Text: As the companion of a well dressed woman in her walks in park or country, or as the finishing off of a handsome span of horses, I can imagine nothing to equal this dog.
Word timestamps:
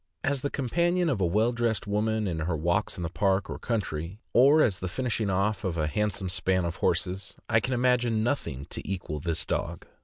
As 0.23 0.41
the 0.41 0.49
companion 0.49 1.09
of 1.11 1.21
a 1.21 1.25
well 1.27 1.51
dressed 1.51 1.85
woman 1.85 2.27
in 2.27 2.39
her 2.39 2.57
walks 2.57 2.97
in 2.97 3.07
park 3.09 3.51
or 3.51 3.59
country, 3.59 4.17
or 4.33 4.63
as 4.63 4.79
the 4.79 4.87
finishing 4.87 5.29
off 5.29 5.63
of 5.63 5.77
a 5.77 5.85
handsome 5.85 6.27
span 6.29 6.65
of 6.65 6.77
horses, 6.77 7.35
I 7.47 7.59
can 7.59 7.75
imagine 7.75 8.23
nothing 8.23 8.65
to 8.71 8.81
equal 8.89 9.19
this 9.19 9.45
dog. 9.45 9.85